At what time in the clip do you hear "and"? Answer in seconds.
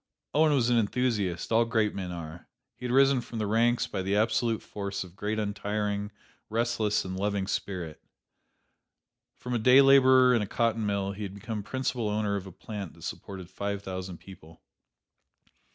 7.05-7.15